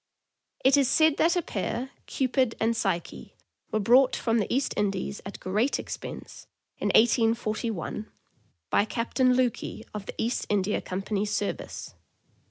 [0.65, 3.35] It is said that a pair, Cupid and Psyche,
[3.71, 6.47] were brought from the East Indies at great expense,
[6.79, 8.11] in 1841,
[8.71, 11.93] by Captain Lukey, of the East India Company' s service.